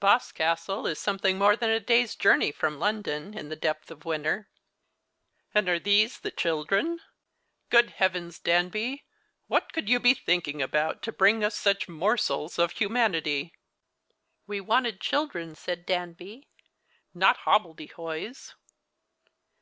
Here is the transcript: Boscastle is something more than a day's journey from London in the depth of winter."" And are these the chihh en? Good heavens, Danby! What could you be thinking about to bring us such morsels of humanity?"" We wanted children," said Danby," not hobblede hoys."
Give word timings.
Boscastle 0.00 0.86
is 0.86 0.98
something 0.98 1.36
more 1.36 1.56
than 1.56 1.68
a 1.68 1.78
day's 1.78 2.14
journey 2.16 2.50
from 2.50 2.78
London 2.78 3.36
in 3.36 3.50
the 3.50 3.54
depth 3.54 3.90
of 3.90 4.06
winter."" 4.06 4.48
And 5.54 5.68
are 5.68 5.78
these 5.78 6.20
the 6.20 6.30
chihh 6.30 6.72
en? 6.72 7.00
Good 7.68 7.90
heavens, 7.90 8.38
Danby! 8.38 9.04
What 9.46 9.74
could 9.74 9.90
you 9.90 10.00
be 10.00 10.14
thinking 10.14 10.62
about 10.62 11.02
to 11.02 11.12
bring 11.12 11.44
us 11.44 11.54
such 11.54 11.86
morsels 11.86 12.58
of 12.58 12.70
humanity?"" 12.72 13.52
We 14.46 14.58
wanted 14.58 15.02
children," 15.02 15.54
said 15.54 15.84
Danby," 15.84 16.48
not 17.12 17.36
hobblede 17.44 17.92
hoys." 17.92 18.54